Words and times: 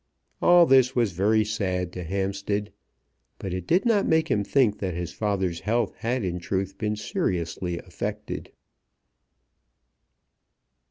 All 0.41 0.65
this 0.65 0.95
was 0.95 1.11
very 1.11 1.45
sad 1.45 1.91
to 1.93 2.03
Hampstead; 2.03 2.73
but 3.37 3.53
it 3.53 3.67
did 3.67 3.85
not 3.85 4.07
make 4.07 4.31
him 4.31 4.43
think 4.43 4.79
that 4.79 4.95
his 4.95 5.13
father's 5.13 5.59
health 5.59 5.93
had 5.97 6.23
in 6.23 6.39
truth 6.39 6.75
been 6.79 6.95
seriously 6.95 7.77
affected. 7.77 8.51